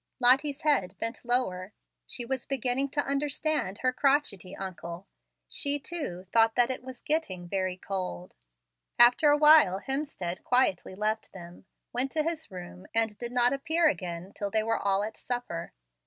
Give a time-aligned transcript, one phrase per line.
[0.19, 1.73] Lottie's head bent lower.
[2.07, 5.05] She was beginning to understand her crotchety uncle.
[5.47, 8.33] She, too, thought that it was getting very "cold."
[8.97, 13.87] After a while Hemstead quietly left them, went to his room, and did not appear
[13.87, 15.71] again till they were all at supper.